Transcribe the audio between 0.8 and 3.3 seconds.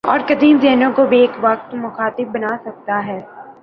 کو بیک وقت مخاطب بنا سکتا ہے۔